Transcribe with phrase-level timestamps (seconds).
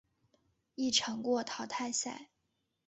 [0.73, 2.31] 一场过淘汰赛。